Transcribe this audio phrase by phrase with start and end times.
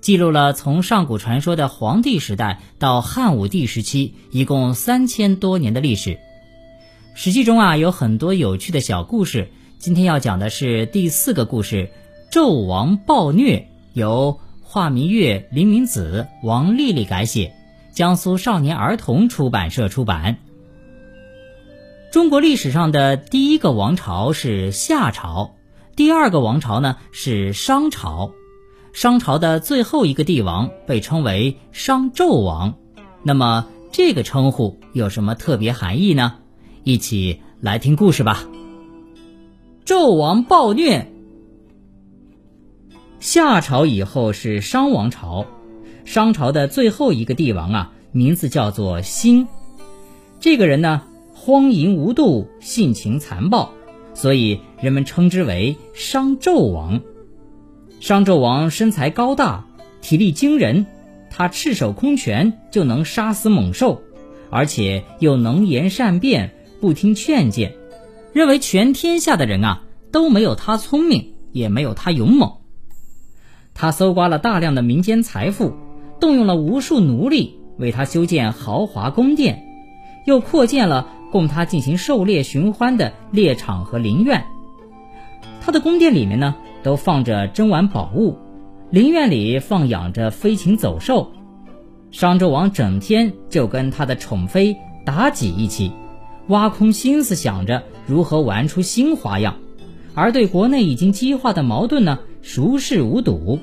[0.00, 6.18] 记录了从上古传说的黄帝时代到汉武帝时期，一共三千多年的历史。
[7.14, 9.50] 史记中啊有很多有趣的小故事。
[9.78, 11.90] 今天要讲的是第四个故事——
[12.32, 17.52] 纣王暴虐，由华明月、林明子、王丽丽改写，
[17.92, 20.38] 江苏少年儿童出版社出版。
[22.10, 25.56] 中国历史上的第一个王朝是夏朝，
[25.94, 28.32] 第二个王朝呢是商朝。
[28.92, 32.74] 商朝的最后一个帝王被称为商纣王，
[33.22, 36.34] 那么这个称呼有什么特别含义呢？
[36.82, 38.48] 一起来听故事吧。
[39.84, 41.10] 纣王暴虐。
[43.20, 45.46] 夏朝以后是商王朝，
[46.04, 49.46] 商朝的最后一个帝王啊，名字叫做辛。
[50.40, 51.02] 这个人呢，
[51.34, 53.72] 荒淫无度，性情残暴，
[54.14, 57.00] 所以人们称之为商纣王。
[58.00, 59.66] 商纣王身材高大，
[60.00, 60.86] 体力惊人，
[61.28, 64.00] 他赤手空拳就能杀死猛兽，
[64.48, 67.74] 而且又能言善辩，不听劝谏，
[68.32, 72.52] 认为全天下的人啊都没有他聪明，也没有他勇猛。
[73.74, 75.74] 他搜刮了大量的民间财富，
[76.18, 79.62] 动用了无数奴隶为他修建豪华宫殿，
[80.24, 84.46] 又扩建了供他进行狩猎寻欢的猎场和林苑。
[85.60, 86.56] 他的宫殿里面呢？
[86.82, 88.36] 都放着珍玩宝物，
[88.90, 91.30] 陵院里放养着飞禽走兽。
[92.10, 95.92] 商纣王整天就跟他的宠妃妲己一起，
[96.48, 99.56] 挖空心思想着如何玩出新花样，
[100.14, 103.58] 而对国内已经激化的矛盾呢，熟视无睹。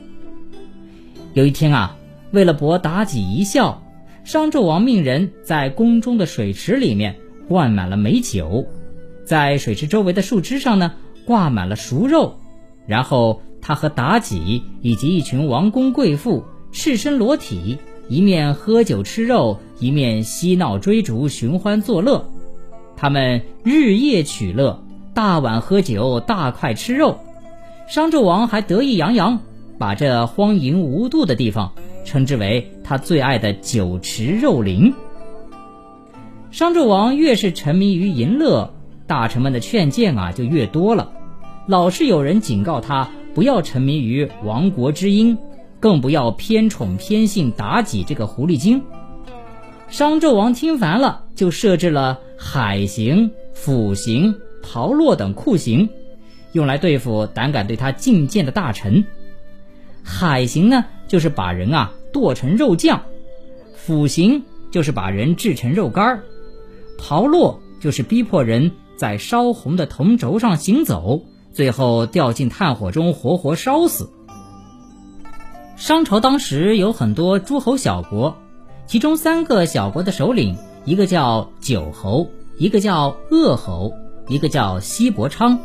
[1.33, 1.97] 有一天啊，
[2.31, 3.83] 为了博妲己一笑，
[4.23, 7.15] 商纣王命人在宫中的水池里面
[7.49, 8.65] 灌满了美酒，
[9.25, 10.93] 在水池周围的树枝上呢
[11.25, 12.39] 挂满了熟肉。
[12.87, 17.77] 然后他和妲己以及一群王公贵妇赤身裸体，
[18.07, 22.25] 一面喝酒吃肉，一面嬉闹追逐，寻欢作乐。
[22.95, 24.81] 他们日夜取乐，
[25.13, 27.19] 大碗喝酒，大块吃肉。
[27.87, 29.39] 商纣王还得意洋洋，
[29.77, 31.73] 把这荒淫无度的地方
[32.05, 34.93] 称之为他最爱的酒池肉林。
[36.51, 38.73] 商纣王越是沉迷于淫乐，
[39.05, 41.11] 大臣们的劝谏啊就越多了。
[41.67, 45.37] 老是有人警告他不要沉迷于亡国之音，
[45.81, 48.81] 更不要偏宠偏信妲己这个狐狸精。
[49.89, 54.33] 商纣王听烦了，就设置了海刑、腐刑、
[54.63, 55.89] 炮烙等酷刑，
[56.53, 59.05] 用来对付胆敢对他进谏的大臣。
[60.01, 62.99] 海刑呢，就是把人啊剁成肉酱；
[63.75, 64.41] 腐刑
[64.71, 66.19] 就是把人制成肉干儿；
[66.97, 71.23] 炮烙就是逼迫人在烧红的铜轴上行走。
[71.57, 74.11] 最后掉进炭火中，活活烧死。
[75.75, 78.35] 商朝当时有很多诸侯小国，
[78.85, 82.29] 其中三个小国的首领，一个叫九侯，
[82.59, 83.91] 一个叫鄂侯，
[84.27, 85.57] 一个叫西伯昌。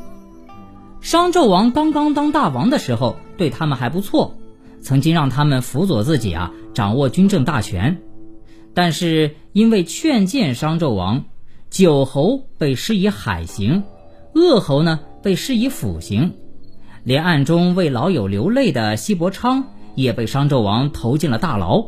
[1.03, 4.35] 商纣王刚刚当大王的时候，对他们还不错，
[4.81, 8.01] 曾经让他们辅佐自己啊，掌握军政大权。
[8.73, 11.27] 但是因为劝谏商纣王，
[11.69, 13.83] 九侯被施以海刑，
[14.33, 15.01] 鄂侯呢？
[15.23, 16.35] 被施以腐刑，
[17.05, 21.87] 连暗中为老友流泪的西伯昌也被商纣王投进了大牢。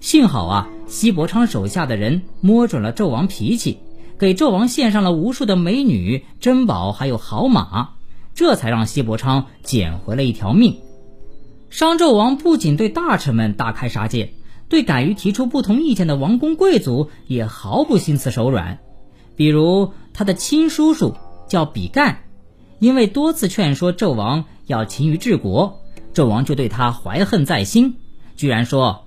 [0.00, 3.78] 幸好啊，西伯昌手下的人摸准了纣王脾气，
[4.18, 7.90] 给纣王献上了无数的美女、珍宝还有好马，
[8.34, 10.78] 这才让西伯昌捡回了一条命。
[11.70, 14.34] 商纣王不仅对大臣们大开杀戒，
[14.68, 18.78] 对敢于提出不同意见的王公贵族也毫不心慈手软。
[19.36, 21.14] 比如他的亲叔叔
[21.48, 22.20] 叫比干。
[22.78, 25.80] 因为多次劝说纣王要勤于治国，
[26.14, 27.96] 纣王就对他怀恨在心，
[28.36, 29.06] 居然说：“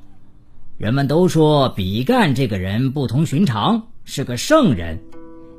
[0.78, 5.00] 人们都说比干这个人不同寻常，是个圣人。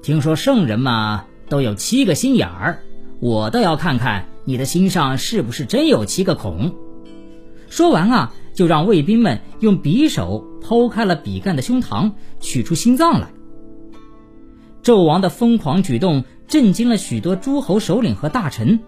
[0.02, 2.82] 听说圣人嘛都有七个心眼儿，
[3.18, 6.74] 我倒要看看你的心上是不是真有七个孔。”
[7.70, 13.28] 说完啊，就让卫兵们用匕首剖开了比干的胸膛，取出心脏来。
[14.82, 16.24] 纣王的疯狂举动。
[16.52, 18.80] 震惊了许多诸侯首领和大臣，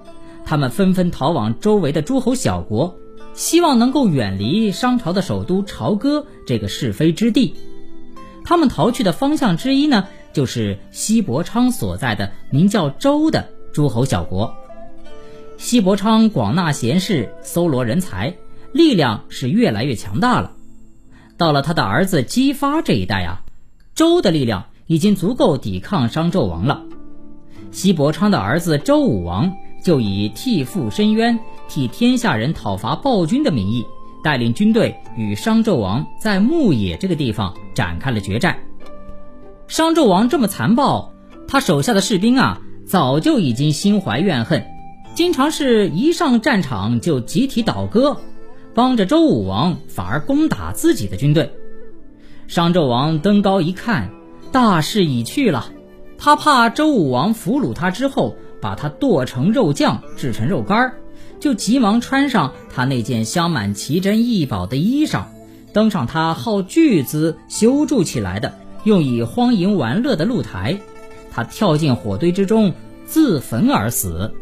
[0.44, 2.94] 他们纷纷逃往周围的诸侯小国，
[3.32, 7.54] 希望能够远离商朝的首都朝歌这个是非之地。
[8.44, 14.54] 他们逃去的方向之一呢，就是西伯昌所在的名叫周的诸侯小国。
[15.56, 18.36] 西伯昌广纳贤士，搜罗人才，
[18.74, 20.52] 力量是越来越强大了。
[21.38, 23.40] 到了他的儿子姬发这一代啊，
[23.94, 26.82] 周的力量已经足够抵抗商纣王了。
[27.74, 33.84] 西伯昌的儿子周武王就以替父申冤、替天下人讨伐暴君的名义，
[34.22, 38.56] 带领军队与商纣王在牧野这个地方展开了决战。
[39.66, 41.12] 商纣王这么残暴，
[41.48, 44.64] 他手下的士兵啊，早就已经心怀怨恨，
[45.16, 48.16] 经常是一上战场就集体倒戈，
[48.72, 51.50] 帮着周武王反而攻打自己的军队。
[52.46, 54.10] 商纣王登高一看，
[54.52, 55.72] 大势已去了。
[56.24, 60.94] 他怕周武王俘虏他之后，把他剁成肉酱，制成肉干儿，
[61.38, 65.24] 就急忙穿上他那件镶满奇珍异宝的衣裳，
[65.74, 68.54] 登上他耗巨资修筑起来的、
[68.84, 70.78] 用以荒淫玩乐的露台。
[71.30, 72.72] 他跳进火堆之中，
[73.04, 74.32] 自焚而死。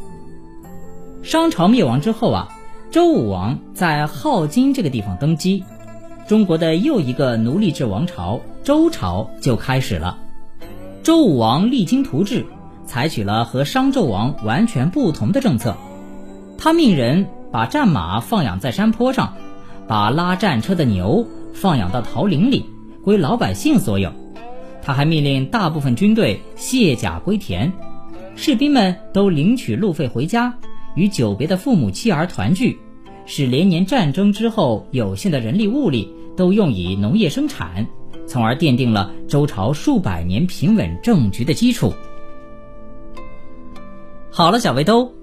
[1.24, 2.48] 商朝灭亡之后啊，
[2.92, 5.64] 周武王在镐京这个地方登基，
[6.28, 10.20] 中国的又一个奴隶制王朝周朝就开始了。
[11.02, 12.46] 周武王励精图治，
[12.86, 15.76] 采取了和商纣王完全不同的政策。
[16.56, 19.34] 他命人把战马放养在山坡上，
[19.88, 22.64] 把拉战车的牛放养到桃林里，
[23.02, 24.12] 归老百姓所有。
[24.80, 27.72] 他还命令大部分军队卸甲归田，
[28.36, 30.54] 士兵们都领取路费回家，
[30.94, 32.78] 与久别的父母妻儿团聚，
[33.26, 37.88] 使连年战争之后有限的人力物力都用以农业生产。
[38.26, 41.92] 从而奠定了周朝数百年平稳政局的基础。
[44.30, 45.14] 好了，小围兜，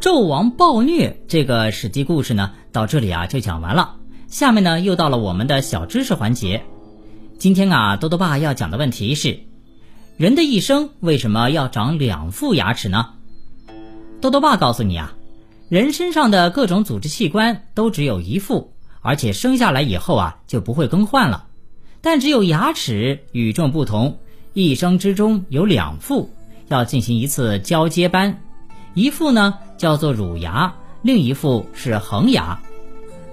[0.00, 3.96] 纣王暴虐这个史记故事呢，到这里啊就讲完了。
[4.26, 6.62] 下面呢又到了我们的小知识环节。
[7.38, 9.38] 今天啊，多多爸要讲的问题是：
[10.16, 13.10] 人的一生为什么要长两副牙齿呢？
[14.20, 15.14] 多多爸告诉你啊，
[15.68, 21.46] 人身上的各种组织器官都只有一副，而且生下来以后啊就不会更换了。
[22.06, 24.18] 但只有牙齿与众不同，
[24.52, 26.30] 一生之中有两副，
[26.68, 28.44] 要进行一次交接班，
[28.94, 32.60] 一副呢叫做乳牙，另一副是恒牙。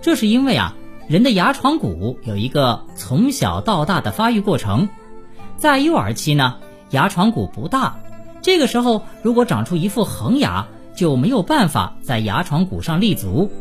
[0.01, 0.73] 这是因为啊，
[1.07, 4.89] 人的牙床骨有一个从小到大的发育过程，
[5.55, 6.55] 在幼儿期呢，
[6.89, 7.99] 牙床骨不大，
[8.41, 10.65] 这个时候如果长出一副恒牙，
[10.95, 13.51] 就没有办法在牙床骨上立足，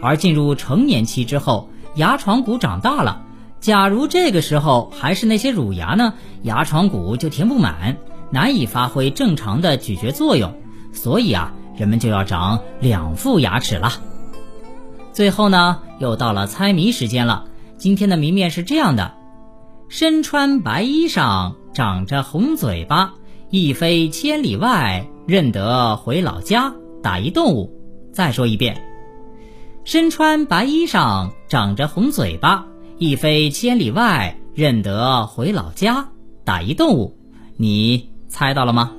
[0.00, 3.24] 而进入成年期之后，牙床骨长大了。
[3.66, 7.96] 假如这个时候还是那些乳牙呢，牙床骨就填不满，
[8.30, 10.54] 难以发挥正常的咀嚼作用，
[10.92, 13.90] 所以啊，人们就要长两副牙齿了。
[15.12, 17.46] 最后呢，又到了猜谜时间了。
[17.76, 19.14] 今天的谜面是这样的：
[19.88, 23.14] 身穿白衣裳，长着红嘴巴，
[23.50, 26.72] 一飞千里外，认得回老家。
[27.02, 27.72] 打一动物。
[28.12, 28.80] 再说一遍：
[29.82, 32.64] 身穿白衣裳，长着红嘴巴。
[32.98, 36.08] 一飞千里外，认得回老家。
[36.44, 37.14] 打一动物，
[37.58, 38.92] 你猜到了吗？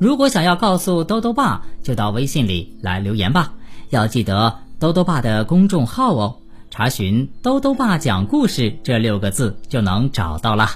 [0.00, 3.52] 如果想要告诉兜兜爸，就到微信里来留言吧。
[3.90, 6.36] 要记得兜兜爸的公众号哦，
[6.70, 10.70] 查询“兜兜爸讲故事”这六个字就能找到了。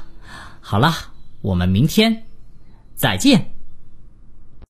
[0.61, 0.93] 好了，
[1.41, 2.25] 我们明天
[2.95, 3.51] 再见。